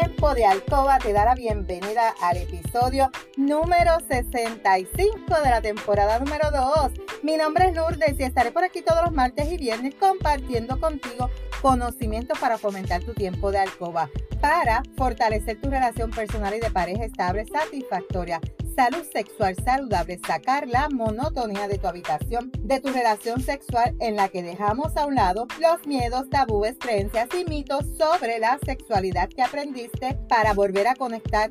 [0.00, 6.50] Tiempo de Alcoba te da la bienvenida al episodio número 65 de la temporada número
[6.50, 6.92] 2.
[7.22, 11.28] Mi nombre es Lourdes y estaré por aquí todos los martes y viernes compartiendo contigo
[11.60, 17.04] conocimientos para fomentar tu tiempo de alcoba, para fortalecer tu relación personal y de pareja
[17.04, 18.40] estable satisfactoria
[18.80, 24.30] salud sexual saludable, sacar la monotonía de tu habitación, de tu relación sexual en la
[24.30, 29.42] que dejamos a un lado los miedos, tabúes, creencias y mitos sobre la sexualidad que
[29.42, 31.50] aprendiste para volver a conectar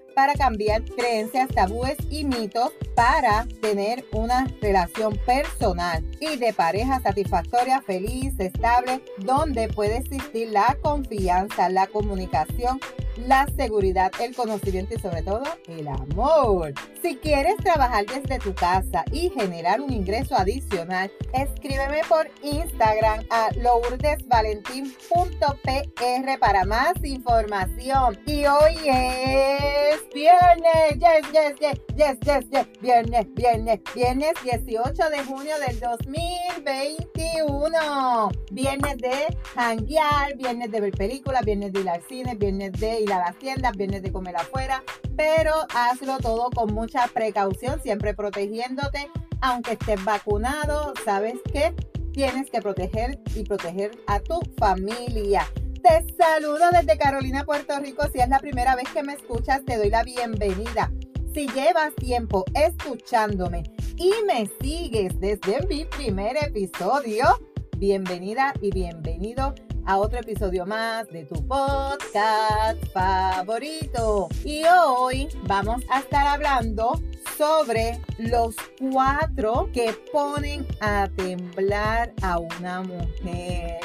[0.15, 7.81] para cambiar creencias, tabúes y mitos para tener una relación personal y de pareja satisfactoria,
[7.81, 12.79] feliz, estable, donde puede existir la confianza, la comunicación
[13.27, 16.73] la seguridad, el conocimiento y sobre todo el amor.
[17.01, 23.49] Si quieres trabajar desde tu casa y generar un ingreso adicional, escríbeme por Instagram a
[23.55, 28.19] lourdesvalentín.pr para más información.
[28.25, 35.23] Y hoy es viernes, yes, yes, yes, yes, yes, yes, viernes, viernes, viernes 18 de
[35.23, 38.29] junio del 2021.
[38.51, 43.10] Viernes de hanguear, viernes de ver películas, viernes de ir al cine, viernes de ir
[43.11, 44.83] a las tiendas, vienes de comer afuera,
[45.15, 49.09] pero hazlo todo con mucha precaución, siempre protegiéndote,
[49.41, 51.73] aunque estés vacunado, sabes que
[52.13, 55.47] tienes que proteger y proteger a tu familia.
[55.81, 58.03] Te saludo desde Carolina, Puerto Rico.
[58.13, 60.91] Si es la primera vez que me escuchas, te doy la bienvenida.
[61.33, 63.63] Si llevas tiempo escuchándome
[63.97, 67.25] y me sigues desde mi primer episodio,
[67.77, 69.55] bienvenida y bienvenido
[69.85, 74.29] a otro episodio más de tu podcast favorito.
[74.43, 77.01] Y hoy vamos a estar hablando
[77.37, 83.79] sobre los cuatro que ponen a temblar a una mujer.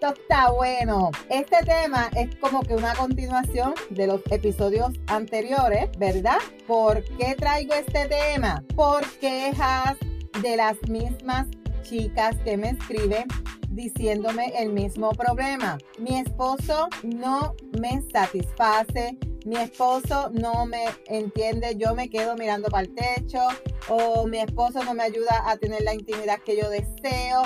[0.00, 1.10] Esto está bueno.
[1.28, 6.38] Este tema es como que una continuación de los episodios anteriores, ¿verdad?
[6.66, 8.62] ¿Por qué traigo este tema?
[8.76, 9.96] Por quejas
[10.40, 11.48] de las mismas
[11.88, 13.26] chicas que me escriben
[13.70, 15.78] diciéndome el mismo problema.
[15.98, 19.16] Mi esposo no me satisface,
[19.46, 23.40] mi esposo no me entiende, yo me quedo mirando para el techo
[23.88, 27.42] o mi esposo no me ayuda a tener la intimidad que yo deseo.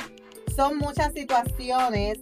[0.56, 2.18] Son muchas situaciones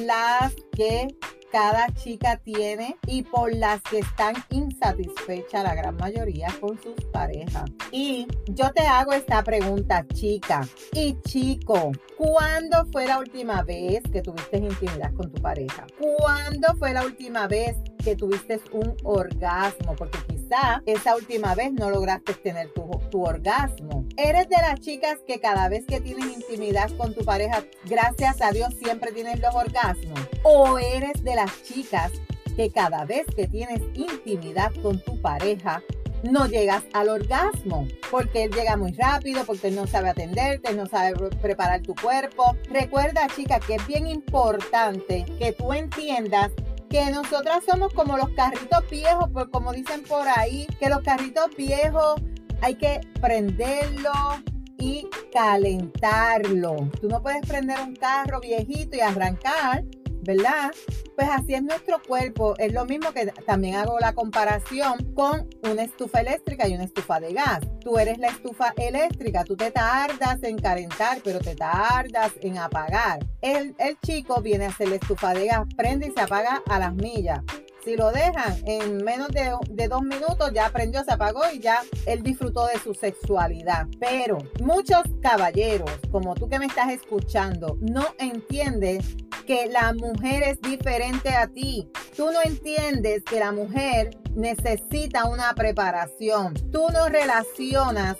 [0.00, 1.08] las que
[1.52, 7.70] cada chica tiene y por las que están insatisfechas la gran mayoría con sus parejas.
[7.90, 14.22] Y yo te hago esta pregunta, chica y chico, ¿cuándo fue la última vez que
[14.22, 15.86] tuviste intimidad con tu pareja?
[16.00, 19.94] ¿Cuándo fue la última vez que tuviste un orgasmo?
[19.94, 20.18] Porque
[20.86, 24.06] esa última vez no lograste tener tu, tu orgasmo.
[24.16, 28.50] ¿Eres de las chicas que cada vez que tienes intimidad con tu pareja, gracias a
[28.50, 30.20] Dios siempre tienes los orgasmos?
[30.42, 32.12] ¿O eres de las chicas
[32.56, 35.82] que cada vez que tienes intimidad con tu pareja,
[36.22, 40.86] no llegas al orgasmo, porque él llega muy rápido, porque él no sabe atenderte, no
[40.86, 42.56] sabe preparar tu cuerpo.
[42.70, 46.52] Recuerda, chica, que es bien importante que tú entiendas
[46.92, 51.46] que nosotras somos como los carritos viejos, pues como dicen por ahí, que los carritos
[51.56, 52.20] viejos
[52.60, 54.12] hay que prenderlo
[54.78, 56.90] y calentarlo.
[57.00, 59.84] Tú no puedes prender un carro viejito y arrancar
[60.22, 60.70] ¿verdad?
[61.16, 62.54] Pues así es nuestro cuerpo.
[62.58, 67.20] Es lo mismo que también hago la comparación con una estufa eléctrica y una estufa
[67.20, 67.60] de gas.
[67.80, 73.26] Tú eres la estufa eléctrica, tú te tardas en calentar, pero te tardas en apagar.
[73.40, 73.74] El,
[74.04, 77.40] chico viene a hacer la estufa de gas, prende y se apaga a las millas.
[77.84, 82.22] Si lo dejan en menos de, dos minutos, ya aprendió, se apagó y ya él
[82.22, 83.88] disfrutó de su sexualidad.
[83.98, 90.60] Pero muchos caballeros, como tú que me estás escuchando, no entiendes que la mujer es
[90.60, 91.88] diferente a ti.
[92.16, 96.54] Tú no entiendes que la mujer necesita una preparación.
[96.70, 98.16] Tú no relacionas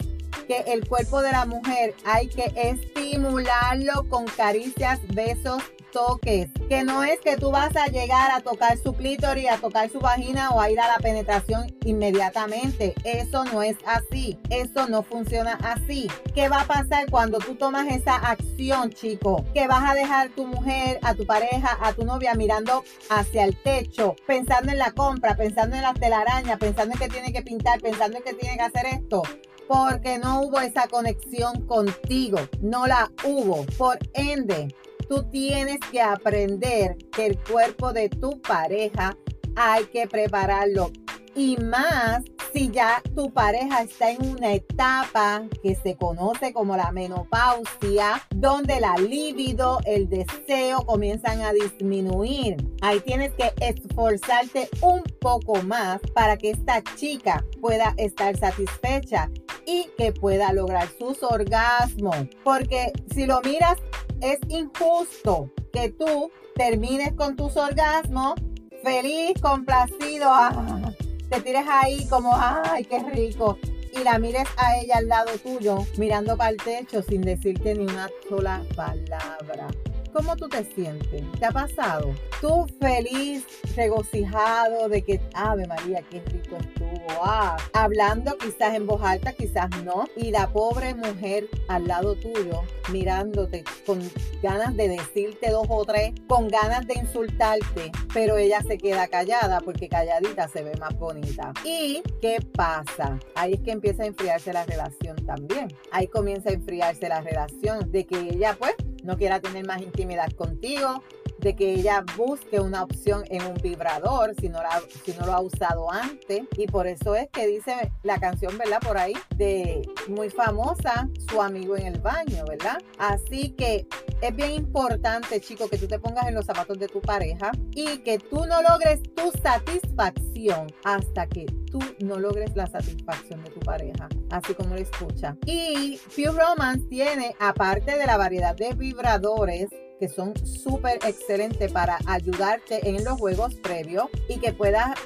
[0.46, 7.04] que el cuerpo de la mujer hay que estimularlo con caricias, besos toques, que no
[7.04, 10.60] es que tú vas a llegar a tocar su clítoris, a tocar su vagina o
[10.60, 12.94] a ir a la penetración inmediatamente.
[13.04, 14.38] Eso no es así.
[14.50, 16.08] Eso no funciona así.
[16.34, 19.44] ¿Qué va a pasar cuando tú tomas esa acción, chico?
[19.54, 23.56] Que vas a dejar tu mujer, a tu pareja, a tu novia mirando hacia el
[23.62, 27.80] techo, pensando en la compra, pensando en la telaraña, pensando en que tiene que pintar,
[27.80, 29.22] pensando en que tiene que hacer esto
[29.68, 33.64] porque no hubo esa conexión contigo, no la hubo.
[33.78, 34.68] Por ende,
[35.12, 39.14] tú tienes que aprender que el cuerpo de tu pareja
[39.56, 40.90] hay que prepararlo.
[41.34, 42.22] Y más
[42.54, 48.80] si ya tu pareja está en una etapa que se conoce como la menopausia, donde
[48.80, 52.56] la libido, el deseo comienzan a disminuir.
[52.80, 59.30] Ahí tienes que esforzarte un poco más para que esta chica pueda estar satisfecha
[59.66, 62.16] y que pueda lograr sus orgasmos.
[62.44, 63.76] Porque si lo miras,
[64.22, 68.34] es injusto que tú termines con tus orgasmos
[68.82, 70.26] feliz, complacido.
[70.28, 70.92] Ah,
[71.28, 73.58] te tires ahí como, ay, qué rico.
[73.92, 77.84] Y la mires a ella al lado tuyo, mirando para el techo sin decirte ni
[77.84, 79.69] una sola palabra.
[80.12, 81.22] ¿Cómo tú te sientes?
[81.38, 82.14] ¿Te ha pasado?
[82.40, 83.44] Tú feliz,
[83.74, 87.06] regocijado de que, Ave María, qué rico estuvo.
[87.22, 90.04] Ah, hablando quizás en voz alta, quizás no.
[90.14, 94.00] Y la pobre mujer al lado tuyo, mirándote con
[94.42, 99.60] ganas de decirte dos o tres, con ganas de insultarte, pero ella se queda callada
[99.60, 101.54] porque calladita se ve más bonita.
[101.64, 103.18] ¿Y qué pasa?
[103.34, 105.68] Ahí es que empieza a enfriarse la relación también.
[105.90, 110.31] Ahí comienza a enfriarse la relación de que ella pues no quiera tener más intimidad
[110.32, 111.02] contigo,
[111.38, 115.32] de que ella busque una opción en un vibrador si no, la, si no lo
[115.32, 116.43] ha usado antes.
[116.56, 118.78] Y por eso es que dice la canción, ¿verdad?
[118.81, 122.81] Por ahí, de muy famosa, su amigo en el baño, ¿verdad?
[122.99, 123.87] Así que
[124.22, 127.98] es bien importante, chico, que tú te pongas en los zapatos de tu pareja y
[127.98, 133.60] que tú no logres tu satisfacción hasta que tú no logres la satisfacción de tu
[133.60, 135.36] pareja, así como lo escucha.
[135.44, 141.98] Y Pure Romance tiene, aparte de la variedad de vibradores, que son súper excelentes para
[142.06, 144.96] ayudarte en los juegos previos y que puedas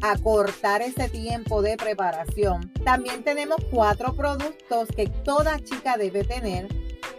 [0.00, 2.72] acortar ese tiempo de preparación.
[2.84, 6.68] También tenemos cuatro productos que toda chica debe tener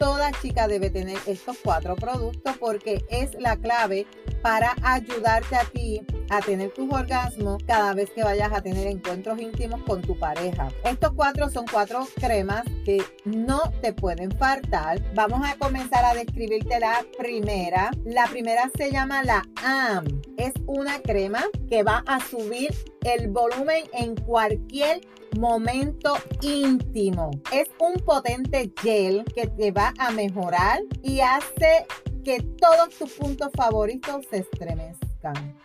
[0.04, 4.06] toda chica debe tener estos cuatro productos porque es la clave
[4.42, 9.40] para ayudarte a ti a tener tus orgasmos cada vez que vayas a tener encuentros
[9.40, 10.70] íntimos con tu pareja.
[10.84, 15.00] Estos cuatro son cuatro cremas que no te pueden faltar.
[15.14, 17.92] Vamos a comenzar a describirte la primera.
[18.04, 20.06] La primera se llama la AM.
[20.38, 25.02] Es una crema que va a subir el volumen en cualquier
[25.38, 27.32] momento íntimo.
[27.52, 31.86] Es un potente gel que te va a mejorar y hace
[32.24, 35.03] que todos tus puntos favoritos se estremezcan.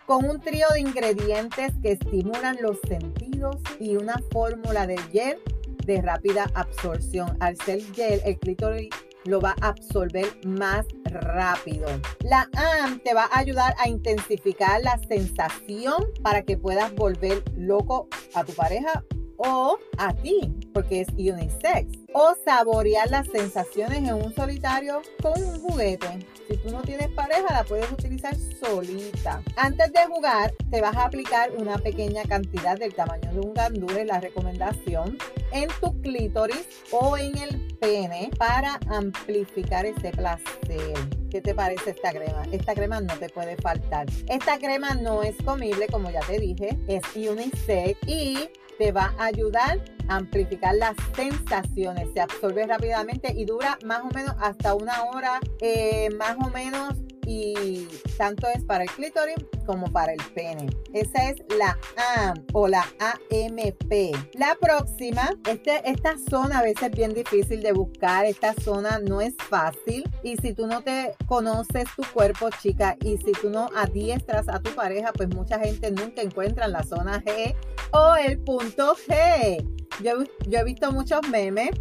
[0.05, 5.37] Con un trío de ingredientes que estimulan los sentidos y una fórmula de gel
[5.85, 7.35] de rápida absorción.
[7.39, 8.89] Al ser gel, el clítoris
[9.25, 11.87] lo va a absorber más rápido.
[12.21, 18.07] La AM te va a ayudar a intensificar la sensación para que puedas volver loco
[18.33, 19.03] a tu pareja
[19.37, 21.97] o a ti, porque es unisex.
[22.13, 26.25] O saborear las sensaciones en un solitario con un juguete.
[26.49, 29.43] Si tú no tienes pareja, la puedes utilizar solita.
[29.55, 34.05] Antes de jugar, te vas a aplicar una pequeña cantidad del tamaño de un gandule,
[34.05, 35.17] la recomendación,
[35.51, 40.93] en tu clítoris o en el pene para amplificar ese placer.
[41.29, 42.43] ¿Qué te parece esta crema?
[42.51, 44.07] Esta crema no te puede faltar.
[44.27, 48.49] Esta crema no es comible, como ya te dije, es unisex y
[48.79, 52.09] te va a ayudar amplificar las sensaciones.
[52.13, 56.95] Se absorbe rápidamente y dura más o menos hasta una hora, eh, más o menos
[57.29, 57.87] y
[58.17, 59.35] tanto es para el clítoris
[59.67, 60.67] como para el pene.
[60.93, 64.15] Esa es la AM o la AMP.
[64.33, 69.21] La próxima, este, esta zona a veces es bien difícil de buscar, esta zona no
[69.21, 73.69] es fácil y si tú no te conoces tu cuerpo, chica, y si tú no
[73.75, 77.55] adiestras a tu pareja, pues mucha gente nunca encuentra la zona G
[77.91, 79.78] o el punto G.
[80.03, 81.71] Yo, yo he visto muchos memes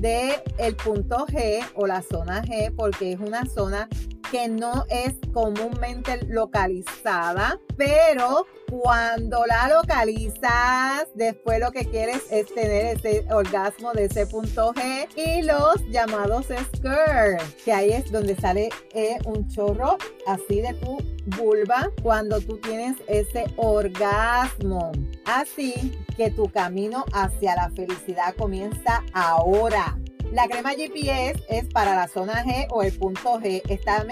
[0.00, 3.88] de el punto G o la zona G porque es una zona
[4.30, 12.96] que no es comúnmente localizada, pero cuando la localizas, después lo que quieres es tener
[12.96, 18.70] ese orgasmo de ese punto G y los llamados skirts, que ahí es donde sale
[18.92, 20.98] eh, un chorro así de tu
[21.36, 24.90] vulva cuando tú tienes ese orgasmo.
[25.26, 29.98] Así que tu camino hacia la felicidad comienza ahora.
[30.32, 33.62] La crema GPS es para la zona G o el punto G.
[33.68, 34.04] Está,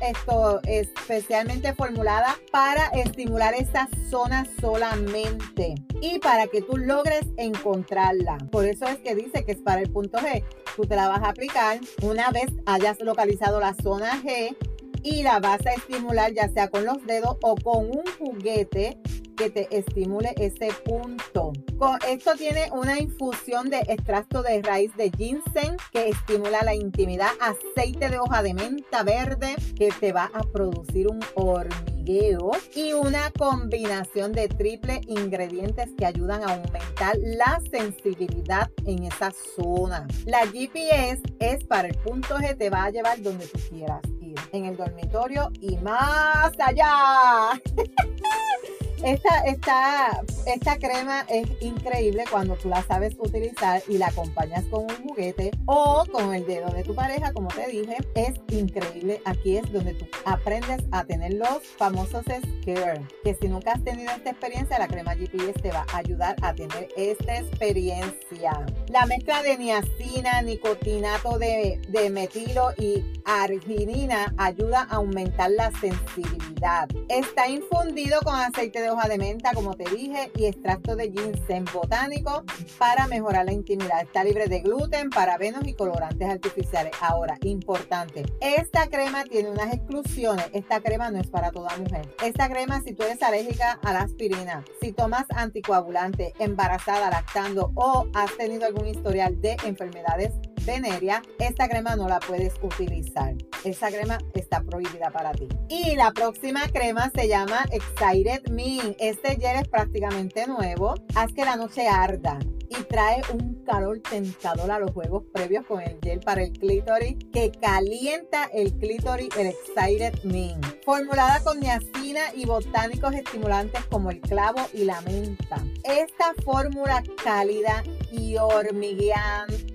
[0.00, 8.38] está especialmente formulada para estimular esta zona solamente y para que tú logres encontrarla.
[8.50, 10.42] Por eso es que dice que es para el punto G.
[10.74, 14.56] Tú te la vas a aplicar una vez hayas localizado la zona G
[15.02, 18.98] y la vas a estimular ya sea con los dedos o con un juguete
[19.42, 21.52] que te estimule ese punto.
[21.76, 27.30] Con esto tiene una infusión de extracto de raíz de ginseng que estimula la intimidad,
[27.40, 33.32] aceite de hoja de menta verde que te va a producir un hormigueo y una
[33.32, 40.06] combinación de triple ingredientes que ayudan a aumentar la sensibilidad en esa zona.
[40.24, 44.36] La GPS es para el punto G, te va a llevar donde tú quieras ir,
[44.52, 47.60] en el dormitorio y más allá.
[49.04, 54.84] Esta, esta, esta crema es increíble cuando tú la sabes utilizar y la acompañas con
[54.84, 57.96] un juguete o con el dedo de tu pareja, como te dije.
[58.14, 59.20] Es increíble.
[59.24, 63.04] Aquí es donde tú aprendes a tener los famosos scare.
[63.24, 66.54] Que si nunca has tenido esta experiencia, la crema GPS te va a ayudar a
[66.54, 68.66] tener esta experiencia.
[68.92, 76.86] La mezcla de niacina, nicotinato de, de metilo y arginina ayuda a aumentar la sensibilidad.
[77.08, 81.64] Está infundido con aceite de hoja de menta, como te dije, y extracto de ginseng
[81.72, 82.44] botánico
[82.78, 84.02] para mejorar la intimidad.
[84.02, 86.92] Está libre de gluten, parabenos y colorantes artificiales.
[87.00, 90.50] Ahora, importante, esta crema tiene unas exclusiones.
[90.52, 92.14] Esta crema no es para toda mujer.
[92.22, 98.06] Esta crema, si tú eres alérgica a la aspirina, si tomas anticoagulante, embarazada, lactando o
[98.12, 100.32] has tenido algún historial de enfermedades
[100.64, 103.34] veneria, esta crema no la puedes utilizar.
[103.64, 105.48] Esa crema está prohibida para ti.
[105.68, 108.96] Y la próxima crema se llama Excited Me.
[108.98, 110.94] Este gel es prácticamente nuevo.
[111.14, 112.38] Haz que la noche arda
[112.68, 117.16] y trae un calor tentador a los juegos previos con el gel para el clítoris
[117.32, 120.56] que calienta el clítoris, el Excited Me.
[120.84, 125.62] Formulada con niacina y botánicos estimulantes como el clavo y la menta.
[125.84, 129.71] Esta fórmula cálida y hormigueante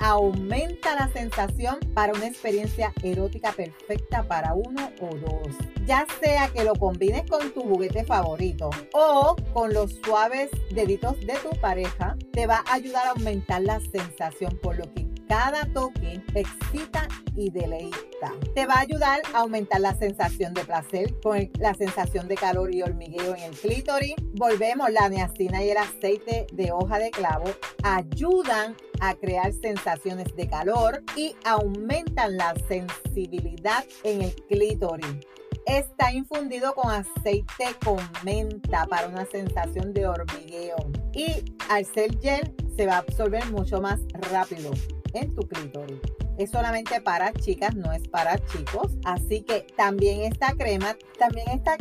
[0.00, 5.56] aumenta la sensación para una experiencia erótica perfecta para uno o dos.
[5.86, 11.34] Ya sea que lo combines con tu juguete favorito o con los suaves deditos de
[11.34, 16.22] tu pareja, te va a ayudar a aumentar la sensación por lo que cada toque
[16.34, 18.34] excita y deleita.
[18.54, 22.74] Te va a ayudar a aumentar la sensación de placer con la sensación de calor
[22.74, 24.14] y hormigueo en el clítoris.
[24.34, 27.46] Volvemos, la niacina y el aceite de hoja de clavo
[27.82, 35.26] ayudan a crear sensaciones de calor y aumentan la sensibilidad en el clítoris.
[35.64, 40.76] Está infundido con aceite con menta para una sensación de hormigueo.
[41.14, 43.98] Y al ser gel se va a absorber mucho más
[44.30, 44.72] rápido
[45.14, 46.00] en tu clítoris.
[46.38, 48.92] Es solamente para chicas, no es para chicos.
[49.04, 51.76] Así que también esta crema, también esta,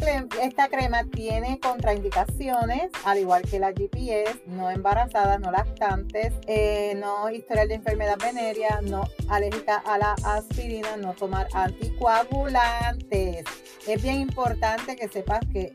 [0.68, 7.70] crema, tiene contraindicaciones, al igual que la GPS, no embarazadas, no lactantes, eh, no historial
[7.70, 13.46] de enfermedad venérea, no alérgica a la aspirina, no tomar anticoagulantes.
[13.88, 15.72] Es bien importante que sepas que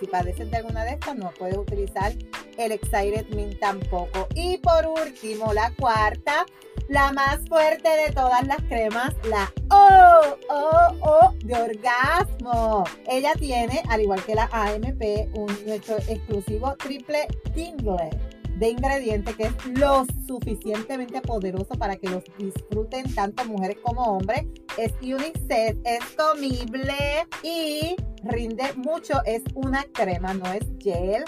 [0.00, 2.12] si padeces de alguna de estas, no puedes utilizar
[2.56, 4.28] el Excited Mint tampoco.
[4.34, 6.46] Y por último, la cuarta
[6.88, 12.84] la más fuerte de todas las cremas, la O, O, O de orgasmo.
[13.08, 18.10] Ella tiene, al igual que la AMP, un nuestro exclusivo triple tingle
[18.58, 24.44] de ingrediente que es lo suficientemente poderoso para que los disfruten tanto mujeres como hombres.
[24.78, 26.94] Es unisex, es comible
[27.42, 29.20] y rinde mucho.
[29.24, 31.24] Es una crema, no es gel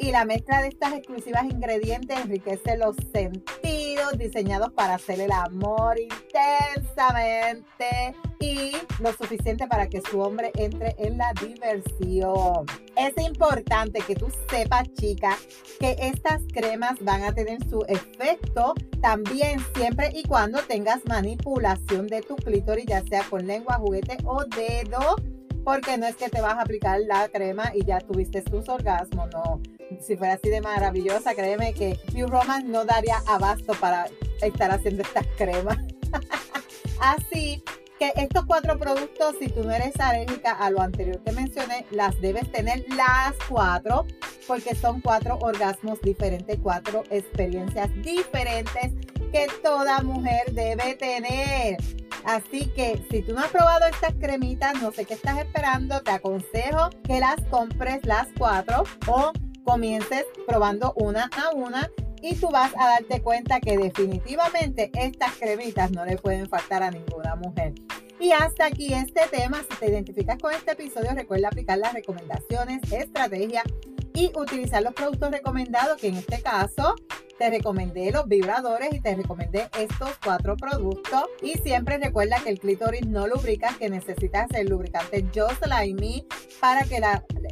[0.00, 5.98] y la mezcla de estas exclusivas ingredientes enriquece los sentidos diseñados para hacer el amor
[6.00, 12.64] intensamente y lo suficiente para que su hombre entre en la diversión.
[12.96, 15.36] Es importante que tú sepas, chica,
[15.78, 22.22] que estas cremas van a tener su efecto también siempre y cuando tengas manipulación de
[22.22, 25.16] tu clítoris, ya sea con lengua, juguete o dedo
[25.64, 29.28] porque no es que te vas a aplicar la crema y ya tuviste tus orgasmos,
[29.32, 29.60] no.
[30.00, 34.06] Si fuera así de maravillosa, créeme que Pure Romance no daría abasto para
[34.40, 35.78] estar haciendo estas cremas.
[37.00, 37.62] así
[37.98, 42.18] que estos cuatro productos, si tú no eres alérgica a lo anterior que mencioné, las
[42.20, 44.06] debes tener las cuatro,
[44.46, 48.92] porque son cuatro orgasmos diferentes, cuatro experiencias diferentes
[49.32, 51.76] que toda mujer debe tener.
[52.24, 56.10] Así que si tú no has probado estas cremitas, no sé qué estás esperando, te
[56.10, 59.32] aconsejo que las compres las cuatro o
[59.64, 61.90] comiences probando una a una
[62.22, 66.90] y tú vas a darte cuenta que definitivamente estas cremitas no le pueden faltar a
[66.90, 67.74] ninguna mujer.
[68.20, 69.64] Y hasta aquí este tema.
[69.70, 73.64] Si te identificas con este episodio, recuerda aplicar las recomendaciones, estrategias
[74.14, 76.94] y utilizar los productos recomendados, que en este caso
[77.38, 81.24] te recomendé los vibradores y te recomendé estos cuatro productos.
[81.40, 86.24] Y siempre recuerda que el clítoris no lubrica, que necesitas el lubricante Just Like Me
[86.60, 87.00] para que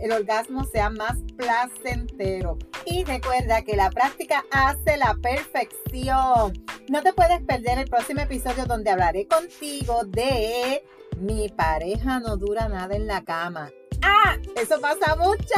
[0.02, 2.58] el orgasmo sea más placentero.
[2.84, 6.52] Y recuerda que la práctica hace la perfección.
[6.90, 10.82] No te puedes perder el próximo episodio donde hablaré contigo de
[11.18, 13.70] mi pareja no dura nada en la cama.
[14.02, 14.36] ¡Ah!
[14.56, 15.54] Eso pasa mucho.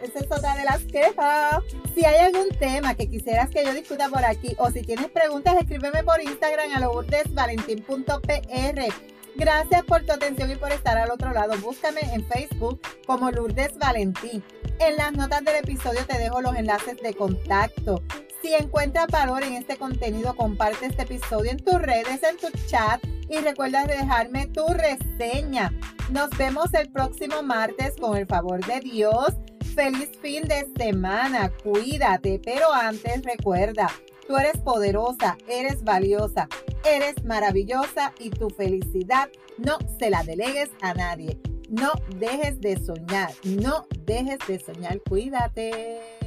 [0.00, 1.62] Esa es otra de las quejas.
[1.94, 5.56] Si hay algún tema que quisieras que yo discuta por aquí o si tienes preguntas,
[5.60, 9.10] escríbeme por Instagram a lourdesvalentín.pr.
[9.36, 11.56] Gracias por tu atención y por estar al otro lado.
[11.58, 14.42] Búscame en Facebook como Lourdes Valentín.
[14.78, 18.02] En las notas del episodio te dejo los enlaces de contacto.
[18.42, 23.02] Si encuentras valor en este contenido, comparte este episodio en tus redes, en tu chat
[23.28, 25.72] y recuerda dejarme tu reseña.
[26.10, 29.34] Nos vemos el próximo martes con el favor de Dios.
[29.74, 33.88] Feliz fin de semana, cuídate, pero antes recuerda,
[34.26, 36.48] tú eres poderosa, eres valiosa,
[36.84, 39.28] eres maravillosa y tu felicidad
[39.58, 41.38] no se la delegues a nadie.
[41.68, 46.19] No dejes de soñar, no dejes de soñar, cuídate.